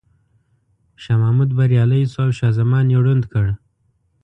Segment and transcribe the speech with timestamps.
[1.03, 3.45] شاه محمود بریالی شو او شاه زمان یې ړوند کړ.